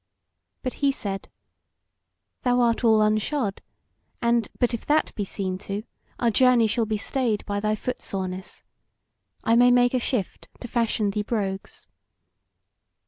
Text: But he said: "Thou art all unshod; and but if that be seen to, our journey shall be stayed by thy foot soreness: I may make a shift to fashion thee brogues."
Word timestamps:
But 0.63 0.73
he 0.81 0.91
said: 0.91 1.29
"Thou 2.41 2.59
art 2.61 2.83
all 2.83 3.03
unshod; 3.03 3.61
and 4.19 4.47
but 4.57 4.73
if 4.73 4.83
that 4.87 5.13
be 5.13 5.23
seen 5.23 5.59
to, 5.69 5.83
our 6.17 6.31
journey 6.31 6.65
shall 6.65 6.87
be 6.87 6.97
stayed 6.97 7.45
by 7.45 7.59
thy 7.59 7.75
foot 7.75 8.01
soreness: 8.01 8.63
I 9.43 9.55
may 9.55 9.69
make 9.69 9.93
a 9.93 9.99
shift 9.99 10.47
to 10.59 10.67
fashion 10.67 11.11
thee 11.11 11.21
brogues." 11.21 11.87